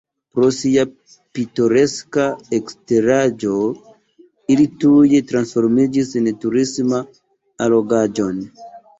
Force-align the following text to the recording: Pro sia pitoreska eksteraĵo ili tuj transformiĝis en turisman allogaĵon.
Pro 0.37 0.47
sia 0.59 0.83
pitoreska 1.37 2.23
eksteraĵo 2.57 3.57
ili 4.55 4.65
tuj 4.85 5.19
transformiĝis 5.33 6.09
en 6.21 6.31
turisman 6.45 7.05
allogaĵon. 7.67 8.41